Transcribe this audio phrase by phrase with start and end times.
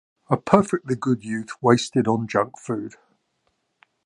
[0.31, 2.95] A perfectly good youth wasted on junk food!